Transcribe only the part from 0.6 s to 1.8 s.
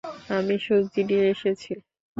সবজি নিয়ে এসেছি।